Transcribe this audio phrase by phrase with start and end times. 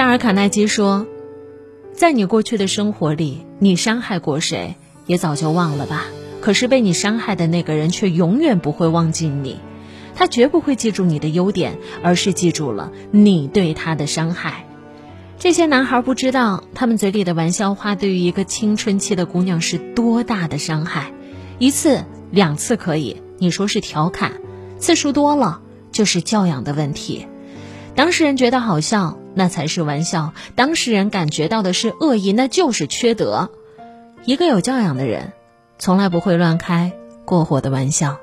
[0.00, 1.06] 戴尔·卡耐基说
[1.92, 6.06] ：“在你过去的生活里，你伤害过谁，也早就忘了吧。
[6.40, 9.60] 可是被你伤害的那个人却永远不会忘记你，
[10.14, 14.64] 他绝不会记住你的优点，而是记住了你对他的伤害。
[15.38, 21.12] 这些男孩不知道，他们嘴里的玩笑话对于一个青春期的姑娘是多大的伤害。
[21.58, 24.30] 一次、两次可以，你说是调侃；
[24.78, 25.60] 次数多了，
[25.92, 27.26] 就是教养的问题。
[28.00, 33.50] 当事人觉得好笑。”那才是玩笑，当事人感觉到的是恶意，那就是缺德。
[34.24, 35.34] 一个有教养的人，
[35.78, 36.92] 从来不会乱开
[37.26, 38.16] 过火的玩笑。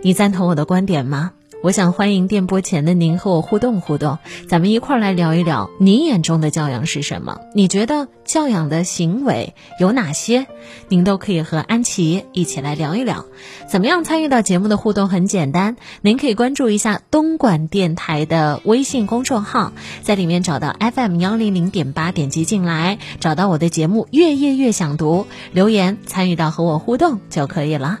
[0.00, 1.32] 你赞同我的观点吗？
[1.62, 7.38] 我想欢迎电波前的您和我互动互动，咱们一块儿来聊一聊，您眼中的教养是什么？
[7.54, 10.48] 你觉得教养的行为有哪些？
[10.88, 13.26] 您都可以和安琪一起来聊一聊。
[13.68, 15.08] 怎么样参与到节目的互动？
[15.08, 28.00] 很简单，您可以关注一下东莞电台的微信公众号，在里面找到 FM 幺零零点八，点击进来，找到我的节目《越夜越想读》，留言参与到和我互动就可以了。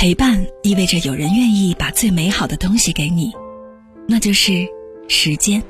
[0.00, 3.32] 陪伴意味着有人愿意把最美好的东西给你，
[4.08, 4.66] 那就是
[5.08, 5.62] 时间。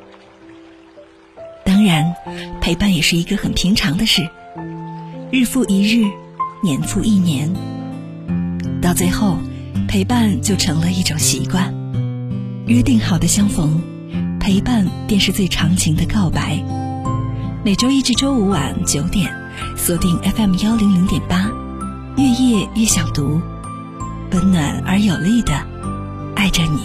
[1.64, 2.14] 当然，
[2.60, 4.30] 陪伴也是一个很平常的事，
[5.32, 6.08] 日复一日，
[6.62, 7.52] 年复一年，
[8.80, 9.36] 到最后，
[9.88, 11.74] 陪伴就成了一种习惯。
[12.68, 13.82] 约定好的相逢，
[14.38, 16.56] 陪伴便是最长情的告白。
[17.64, 19.28] 每周一至周五晚九点，
[19.76, 21.50] 锁定 FM 幺零零点八，
[22.16, 23.40] 越夜越想读。
[24.32, 25.52] 温暖而有力的
[26.34, 26.78] 爱着你。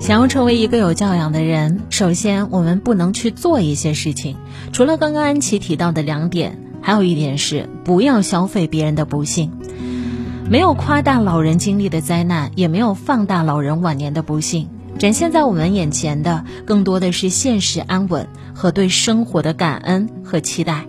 [0.00, 4.36] 想要成为一个有教养的人，首先我们不能去做一些事情。
[4.72, 9.52] 除了刚刚安琪提到的两点，还有一点是不要消费别人的不幸。
[10.50, 14.68] 没有夸大老人经历的灾难，也没有放大老人晚年的不幸。
[15.02, 18.24] 展现在我们眼前的，更多的是现实安稳
[18.54, 20.86] 和对生活的感恩和期待。